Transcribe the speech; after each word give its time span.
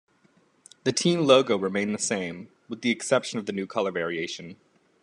The 0.83 0.91
team 0.91 1.27
logo 1.27 1.55
remained 1.55 1.93
the 1.93 1.99
same, 2.01 2.49
with 2.67 2.81
the 2.81 2.89
exception 2.89 3.37
of 3.37 3.45
the 3.45 3.51
new 3.53 3.67
color 3.67 3.91
variation. 3.91 4.55